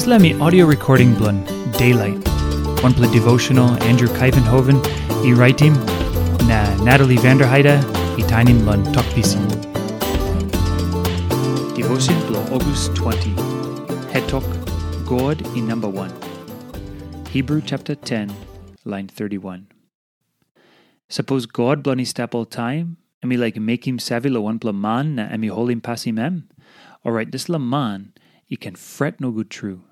This 0.00 0.22
me 0.22 0.32
audio 0.40 0.64
recording 0.64 1.14
blun 1.14 1.44
Daylight. 1.76 2.26
One 2.82 2.94
play 2.94 3.12
devotional 3.12 3.68
Andrew 3.82 4.08
Kuyvenhoven, 4.08 4.80
e 5.26 5.34
writing 5.34 5.74
na 6.48 6.74
Natalie 6.82 7.18
Vanderheide, 7.18 7.76
e 8.18 8.22
tiny 8.22 8.54
blun 8.54 8.82
talk 8.94 9.04
pisin. 9.12 9.46
Devotion 11.74 12.14
blun 12.22 12.50
August 12.50 12.96
20. 12.96 13.34
Head 14.10 14.26
talk 14.26 14.42
God 15.04 15.46
in 15.54 15.68
number 15.68 15.86
1. 15.86 16.10
Hebrew 17.28 17.60
chapter 17.60 17.94
10, 17.94 18.34
line 18.86 19.06
31. 19.06 19.68
Suppose 21.10 21.44
God 21.44 21.86
step 22.06 22.34
all 22.34 22.46
time, 22.46 22.96
and 23.20 23.28
me 23.28 23.36
like 23.36 23.56
make 23.56 23.86
him 23.86 23.98
savvy 23.98 24.30
lo 24.30 24.40
one 24.40 24.58
man 24.72 25.16
na 25.16 25.24
and 25.24 25.42
me 25.42 25.48
hold 25.48 25.68
him 25.68 25.82
pass 25.82 26.04
him 26.04 26.18
em. 26.18 26.48
Alright, 27.04 27.32
this 27.32 27.50
la 27.50 27.58
man, 27.58 28.14
he 28.46 28.56
can 28.56 28.74
fret 28.74 29.20
no 29.20 29.30
good 29.30 29.50
true. 29.50 29.82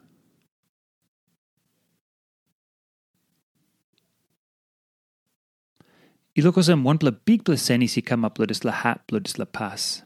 Ilokosem 6.38 6.84
one 6.84 6.98
bla 6.98 7.10
big 7.10 7.42
bla 7.42 7.56
seni 7.56 7.88
si 7.88 8.00
come 8.00 8.24
up 8.24 8.38
this 8.38 8.62
la 8.64 8.70
hat 8.70 9.00
this 9.10 9.40
la 9.40 9.44
pass. 9.44 10.04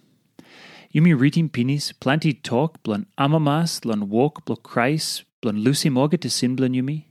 Yumi 0.95 1.13
reading 1.19 1.51
pinis, 1.51 1.93
plenty 1.93 2.33
talk, 2.33 2.83
blon 2.83 3.05
amamas, 3.19 3.83
blon 3.83 4.09
walk, 4.09 4.47
blon 4.47 4.57
Christ, 4.63 5.25
blon 5.43 5.63
lucy 5.63 5.91
morga 5.91 6.17
to 6.17 6.31
sin 6.31 6.57
blon 6.57 6.73
yumi. 6.75 7.05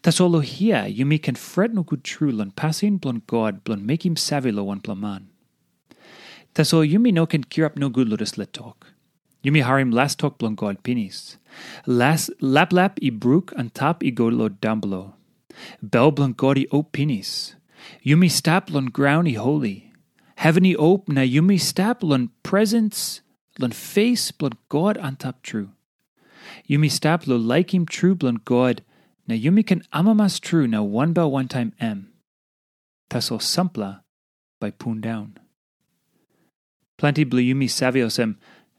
Tas 0.00 0.18
all 0.20 0.40
here, 0.40 0.86
yumi 0.88 1.22
can 1.22 1.34
fret 1.34 1.74
no 1.74 1.82
good 1.82 2.02
true, 2.02 2.30
lon 2.30 2.50
passing 2.50 2.98
blon 2.98 3.20
God, 3.26 3.62
blon 3.62 3.84
make 3.84 4.06
him 4.06 4.16
savvy 4.16 4.50
lo 4.50 4.64
one 4.64 4.80
man. 4.96 5.28
Tas 6.54 6.72
all 6.72 6.80
yumi 6.80 7.12
no 7.12 7.26
can 7.26 7.44
cure 7.44 7.66
up 7.66 7.76
no 7.76 7.90
good 7.90 8.08
lo 8.08 8.16
let 8.38 8.52
talk. 8.54 8.86
Yumi 9.44 9.64
harim 9.64 9.90
last 9.90 10.18
talk 10.18 10.38
blon 10.38 10.56
God 10.56 10.82
pinis. 10.82 11.36
Last 11.84 12.30
lap 12.40 12.72
lap 12.72 12.98
i 13.02 13.10
brook 13.10 13.52
and 13.54 13.74
top 13.74 14.02
i 14.02 14.08
down 14.08 14.80
below. 14.80 15.12
Bell 15.82 16.10
blon 16.10 16.34
God 16.34 16.56
i 16.56 16.66
o 16.72 16.82
pinis. 16.84 17.54
Yumi 18.04 18.30
stap 18.30 18.70
lon 18.70 18.86
ground 18.86 19.34
holy. 19.36 19.92
Heavenly 20.36 20.76
ope 20.76 21.08
na 21.08 21.22
yumi 21.22 21.60
stap 21.60 22.02
lon 22.02 22.30
presence, 22.42 23.22
lon 23.58 23.72
face 23.72 24.30
blon 24.32 24.52
God 24.68 24.98
on 24.98 25.16
top 25.16 25.42
true. 25.42 25.70
Yumi 26.68 26.90
staplo 26.90 27.44
like 27.44 27.74
him 27.74 27.86
true 27.86 28.14
blon 28.14 28.40
God, 28.44 28.82
na 29.26 29.34
yumi 29.34 29.66
can 29.66 29.82
amamas 29.92 30.40
true 30.40 30.66
na 30.66 30.82
one 30.82 31.12
bell 31.12 31.30
one 31.30 31.48
time 31.48 31.72
m. 31.80 32.12
Taso 33.10 33.38
sampla 33.38 34.02
by 34.60 34.70
poon 34.70 35.00
down. 35.00 35.38
Plenty 36.96 37.24
blo 37.24 37.40
yumi 37.40 37.66
saviosem, 37.66 38.36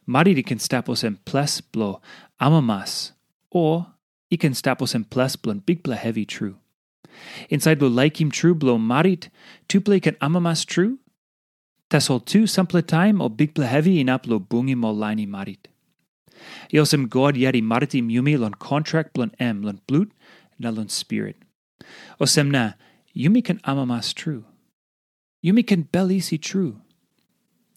maridi 0.08 0.46
can 0.46 0.58
staposem 0.58 1.18
plus 1.26 1.62
blo 1.62 2.02
amamas, 2.42 3.12
or 3.52 3.88
i 4.32 4.36
can 4.36 4.54
staposem 4.54 5.10
plus 5.10 5.36
blon 5.36 5.66
big 5.66 5.84
bla 5.84 5.96
heavy 5.96 6.26
true. 6.26 6.58
Inside 7.50 7.80
blo 7.80 7.88
like 7.88 8.20
him 8.22 8.32
true 8.32 8.56
blo 8.56 8.78
marit, 8.78 9.30
tu 9.68 9.82
play 9.82 10.00
can 10.00 10.16
amamas 10.16 10.66
true, 10.66 11.00
Tasol 11.90 12.26
tu 12.26 12.46
sample 12.48 12.82
time 12.82 13.22
o 13.22 13.30
big 13.30 13.56
pla 13.56 13.66
heavy 13.66 14.02
in 14.02 14.08
uplo 14.08 14.40
bungi 14.40 14.76
mo 14.76 14.94
lini 14.94 15.26
marit. 15.26 15.70
Iosem 16.74 17.08
god 17.08 17.36
yari 17.36 17.64
mariti 17.64 18.02
yumi 18.04 18.38
lon 18.38 18.54
contract 18.54 19.14
blon 19.14 19.32
em 19.40 19.62
lon 19.62 19.80
blut 19.88 20.12
na 20.60 20.70
lon 20.70 20.90
spirit. 20.90 21.38
Osem 22.20 22.52
na 22.52 22.74
yumi 23.16 23.44
can 23.44 23.60
amamas 23.60 24.14
true. 24.14 24.44
Yumi 25.46 25.66
can 25.66 25.86
belisi 25.86 26.42
true. 26.42 26.82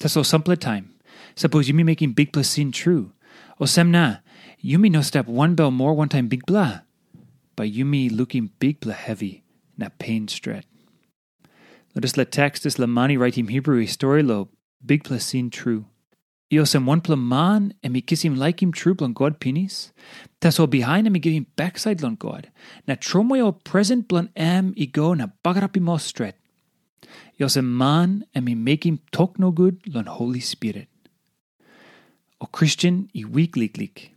Tasol 0.01 0.27
sample 0.27 0.57
time. 0.57 0.91
Suppose 1.37 1.69
yumi 1.69 1.85
making 1.85 2.13
big 2.13 2.33
plus 2.33 2.49
sin 2.49 2.73
true. 2.73 3.13
Osem 3.61 3.91
na 3.91 4.17
yumi 4.65 4.91
no 4.91 5.03
step 5.03 5.29
one 5.29 5.55
bell 5.55 5.71
more 5.71 5.95
one 5.95 6.09
time 6.09 6.27
big 6.27 6.45
blah. 6.47 6.81
By 7.61 7.69
yumi 7.69 8.11
looking 8.11 8.53
big 8.59 8.81
blah 8.81 8.95
heavy 8.95 9.45
na 9.77 9.91
pain 9.99 10.29
stret. 10.29 10.65
Let 11.95 12.17
let 12.17 12.33
text 12.33 12.65
is 12.65 12.77
lamani 12.77 13.19
writing 13.19 13.49
Hebrew 13.49 13.87
story 13.87 14.23
lo 14.23 14.49
big 14.81 15.05
plasin 15.05 15.51
true. 15.51 15.85
Iosem 16.51 16.87
one 16.87 17.03
pla 17.03 17.17
man 17.17 17.75
and 17.83 17.93
me 17.93 18.01
kiss 18.01 18.23
him 18.23 18.35
like 18.35 18.63
him 18.63 18.73
true 18.73 18.95
blon 18.95 19.13
God 19.13 19.41
pinis. 19.41 19.93
All 20.59 20.69
behind 20.69 21.07
and 21.07 21.13
me 21.13 21.21
give 21.21 21.35
him 21.35 21.49
backside 21.57 22.03
lon 22.03 22.15
God. 22.15 22.51
Na 22.89 22.95
tromoy 22.95 23.45
all 23.45 23.53
present 23.53 24.09
blon 24.09 24.31
am 24.37 24.73
i 24.79 24.87
go 24.87 25.13
na 25.13 25.27
bagarapi 25.45 25.83
mo 25.83 25.99
stret. 25.99 26.37
Iosem 27.39 27.65
man 27.67 28.25
and 28.35 28.47
me 28.47 28.55
make 28.55 28.87
him 28.87 29.01
talk 29.13 29.39
no 29.39 29.51
good 29.51 29.83
lon 29.87 30.07
Holy 30.07 30.41
Spirit. 30.41 30.89
O 32.41 32.47
Christian 32.47 33.11
i 33.15 33.27
weak 33.27 33.55
lik. 33.55 34.15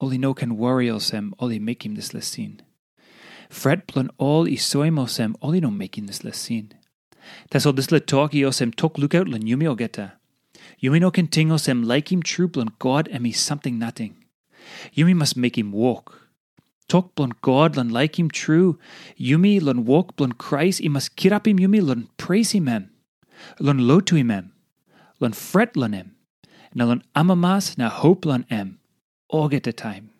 Oli 0.00 0.18
no 0.18 0.32
can 0.32 0.56
worry 0.56 0.86
osem, 0.86 1.18
um, 1.18 1.34
oli 1.40 1.58
make 1.58 1.84
him 1.84 1.96
this 1.96 2.10
lesin. 2.10 2.60
Fret 3.50 3.86
blon 3.86 4.10
all 4.18 4.46
i 4.46 4.52
soim 4.52 4.98
osem, 4.98 5.34
oli 5.42 5.60
no 5.60 5.70
make 5.70 5.98
him 5.98 6.04
um, 6.04 6.06
this 6.06 6.20
lesin. 6.20 6.70
Tasol 7.50 7.74
this 7.74 7.90
le 7.90 8.00
talki 8.00 8.42
osem 8.42 8.68
um, 8.68 8.72
tok 8.72 8.96
lookout 8.96 9.28
len 9.28 9.42
yumi 9.42 9.64
ogeta. 9.64 10.12
Yumi 10.82 11.00
no 11.00 11.10
can 11.10 11.26
ting 11.26 11.48
osem 11.48 11.84
like 11.84 12.12
him 12.12 12.22
true 12.22 12.46
blon 12.46 12.70
God 12.78 13.10
me 13.20 13.32
something 13.32 13.78
nothing. 13.78 14.16
Yumi 14.94 15.14
must 15.14 15.36
make 15.36 15.58
him 15.58 15.72
walk. 15.72 16.28
Tok 16.88 17.14
blon 17.16 17.32
God 17.42 17.76
lon 17.76 17.88
like 17.88 18.18
him 18.18 18.30
true. 18.30 18.78
Yumi 19.18 19.60
lon 19.60 19.84
walk 19.84 20.16
blon 20.16 20.32
Christ. 20.32 20.78
He 20.80 20.88
must 20.88 21.16
kirap 21.16 21.46
him 21.46 21.58
yumi 21.58 21.84
lon 21.84 22.08
praise 22.16 22.52
him 22.52 22.68
em. 22.68 22.90
Lon 23.58 23.78
lo 23.86 24.00
to 24.00 24.14
him 24.14 24.30
em. 24.30 24.52
Lon 25.20 25.32
fret 25.32 25.76
lon 25.76 25.92
em. 25.92 26.14
Na 26.74 26.84
lon 26.84 27.02
amamas 27.16 27.76
na 27.76 27.88
hope 27.88 28.24
lon 28.24 28.46
em. 28.48 28.78
All 29.28 29.48
get 29.48 29.66
a 29.66 29.72
time. 29.72 30.10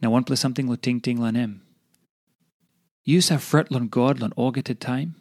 Now 0.00 0.10
one 0.10 0.24
plus 0.24 0.40
something 0.40 0.68
lo 0.68 0.76
ting 0.76 1.00
ting 1.00 1.20
lon 1.20 1.36
em. 1.36 1.62
Use 3.04 3.28
have 3.30 3.42
fret 3.42 3.70
lon 3.70 3.88
God 3.88 4.20
lon 4.20 4.32
all 4.36 4.52
get 4.52 4.70
a 4.70 4.74
time. 4.74 5.16